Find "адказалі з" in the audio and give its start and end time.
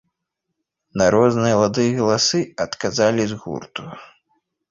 2.65-3.39